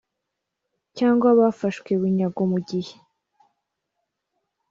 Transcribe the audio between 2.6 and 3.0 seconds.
gihe